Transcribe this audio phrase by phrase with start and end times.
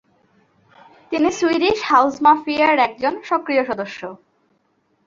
[1.11, 4.01] তিনি Swedish House Mafia এর একজন সক্রিয় সদস্য।